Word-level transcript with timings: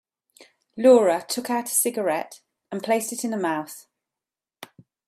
Laura 0.75 1.23
took 1.29 1.51
out 1.51 1.65
a 1.69 1.75
cigarette 1.75 2.41
and 2.71 2.81
placed 2.81 3.13
it 3.13 3.23
in 3.23 3.33
her 3.33 3.37
mouth. 3.39 3.85